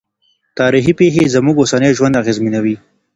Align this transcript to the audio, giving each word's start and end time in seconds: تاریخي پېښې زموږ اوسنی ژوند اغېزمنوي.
تاریخي 0.59 0.93
پېښې 0.99 1.31
زموږ 1.35 1.55
اوسنی 1.59 1.91
ژوند 1.97 2.19
اغېزمنوي. 2.21 2.75